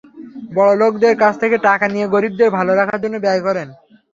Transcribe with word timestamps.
বড়লোকদের 0.53 1.13
কাছ 1.21 1.33
থেকে 1.41 1.57
টাকা 1.67 1.85
নিয়ে 1.87 2.07
গরিবদের 2.07 2.49
ভালো 2.57 2.71
রাখার 2.75 2.99
জন্য 3.03 3.15
ব্যয় 3.23 3.41
করেন। 3.47 3.67